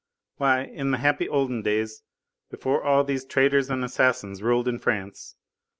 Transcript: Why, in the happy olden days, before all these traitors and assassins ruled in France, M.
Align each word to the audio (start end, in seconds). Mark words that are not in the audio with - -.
Why, 0.37 0.63
in 0.63 0.89
the 0.89 0.97
happy 0.97 1.29
olden 1.29 1.61
days, 1.61 2.01
before 2.49 2.83
all 2.83 3.03
these 3.03 3.23
traitors 3.23 3.69
and 3.69 3.85
assassins 3.85 4.41
ruled 4.41 4.67
in 4.67 4.79
France, 4.79 5.35
M. 5.37 5.43